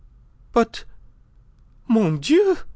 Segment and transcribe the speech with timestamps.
[0.51, 0.83] "But
[1.87, 2.57] mon Dieu!"